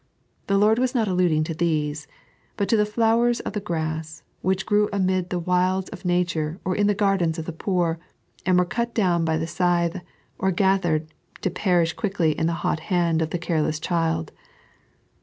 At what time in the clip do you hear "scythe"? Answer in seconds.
9.45-10.01